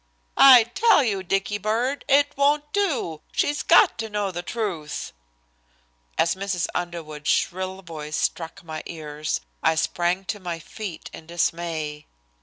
[0.35, 3.21] "I tell you, Dicky bird, it won't do.
[3.31, 5.13] She's got to know the truth."
[6.17, 6.65] As Mrs.
[6.73, 12.07] Underwood's shrill voice struck my ears, I sprang to my feet in dismay.